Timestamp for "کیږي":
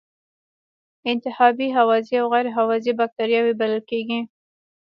3.91-4.19